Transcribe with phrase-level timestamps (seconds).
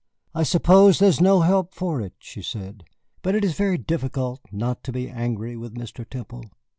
[0.33, 2.85] "I suppose there is no help for it," she said.
[3.21, 6.09] "But it is very difficult not to be angry with Mr.
[6.09, 6.41] Temple.